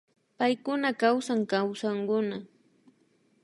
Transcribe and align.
Paykuna 0.37 0.89
kawsan 1.01 1.41
kawsankuna 1.51 2.37